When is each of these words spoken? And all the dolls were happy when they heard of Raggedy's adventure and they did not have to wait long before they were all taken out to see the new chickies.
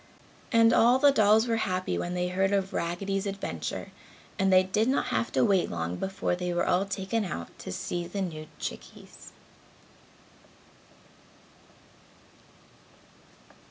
And 0.51 0.73
all 0.73 0.97
the 0.97 1.11
dolls 1.11 1.47
were 1.47 1.57
happy 1.57 1.95
when 1.95 2.15
they 2.15 2.29
heard 2.29 2.51
of 2.53 2.73
Raggedy's 2.73 3.27
adventure 3.27 3.91
and 4.39 4.51
they 4.51 4.63
did 4.63 4.87
not 4.87 5.09
have 5.09 5.31
to 5.33 5.45
wait 5.45 5.69
long 5.69 5.95
before 5.97 6.35
they 6.35 6.51
were 6.55 6.65
all 6.65 6.85
taken 6.85 7.23
out 7.23 7.49
to 7.59 7.71
see 7.71 8.07
the 8.07 8.19
new 8.23 8.47
chickies. 8.57 9.31